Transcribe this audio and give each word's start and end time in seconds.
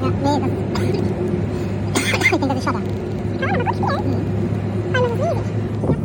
Ja, 0.00 0.08
nee, 0.08 0.40
das. 0.40 0.82
ich 2.22 2.28
denke, 2.30 2.48
das 2.48 2.56
ist 2.56 2.64
schade. 2.64 2.78
Ja, 3.40 3.48
aber 3.48 3.64
gut, 3.64 3.80
ne? 3.80 3.86
Mhm. 3.86 4.96
Aber 4.96 5.08
das 5.08 5.18
ist 5.18 5.24
riesig. 5.24 5.99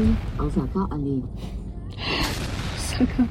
Richtung 0.00 0.16
Osaka-Allee. 0.38 1.22
Osaka. 2.76 3.28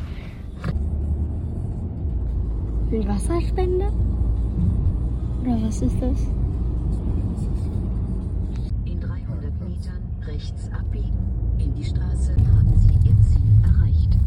Ein 2.92 3.08
Wasserspender? 3.08 3.92
Oder 5.42 5.62
was 5.64 5.82
ist 5.82 5.96
das? 6.02 6.20
In 8.86 9.00
300 9.00 9.62
Metern 9.62 10.04
rechts 10.28 10.70
abbiegen. 10.72 11.18
In 11.58 11.74
die 11.74 11.84
Straße 11.84 12.34
haben 12.34 12.78
Sie 12.78 12.94
Ihr 13.08 13.20
Ziel 13.22 13.42
erreicht. 13.64 14.18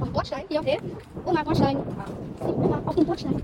Auf 0.00 0.10
Bordstein? 0.10 0.44
Hier 0.48 0.60
auf 0.60 0.66
den? 0.66 0.78
Oma, 1.24 1.42
Bordstein. 1.42 1.76
Oma, 2.40 2.82
auf 2.84 2.94
den 2.94 3.06
Bordstein. 3.06 3.42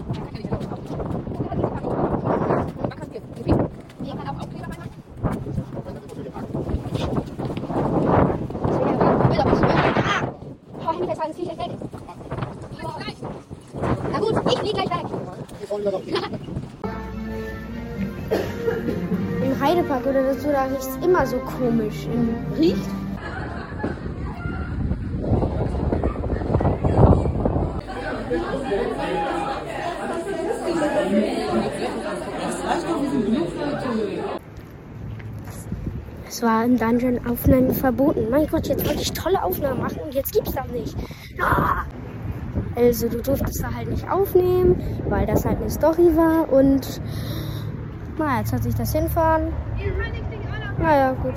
Festhalten, 11.21 11.33
das 11.33 11.35
fliegt 11.35 11.57
gleich 11.57 11.69
weg. 11.69 13.17
Na 14.13 14.19
gut, 14.19 14.35
ich 14.51 14.59
fliege 14.59 14.75
gleich 14.75 14.91
weg. 14.91 15.07
Im 19.45 19.61
Heidepark 19.61 20.07
oder 20.07 20.35
so, 20.35 20.51
da 20.51 20.65
riecht 20.65 20.81
es 20.81 20.97
immer 21.05 21.27
so 21.27 21.39
komisch. 21.39 22.09
Riecht? 22.59 22.89
Es 36.41 36.47
war 36.47 36.65
im 36.65 36.79
Dungeon 36.79 37.21
Aufnahmen 37.27 37.75
verboten. 37.75 38.31
Mein 38.31 38.47
Gott, 38.47 38.67
jetzt 38.67 38.89
wollte 38.89 39.03
ich 39.03 39.13
tolle 39.13 39.43
Aufnahmen 39.43 39.83
machen 39.83 39.99
und 40.03 40.15
jetzt 40.15 40.33
gibt's 40.33 40.53
das 40.53 40.67
nicht. 40.69 40.97
Ah! 41.39 41.85
Also 42.75 43.11
du 43.11 43.21
durftest 43.21 43.63
da 43.63 43.75
halt 43.75 43.91
nicht 43.91 44.11
aufnehmen, 44.11 44.83
weil 45.11 45.27
das 45.27 45.45
halt 45.45 45.61
eine 45.61 45.69
Story 45.69 46.17
war 46.17 46.51
und 46.51 47.03
na, 48.17 48.39
jetzt 48.39 48.55
hat 48.55 48.63
sich 48.63 48.75
das 48.75 48.91
hinfahren. 48.95 49.53
Naja, 50.79 51.13
gut. 51.13 51.35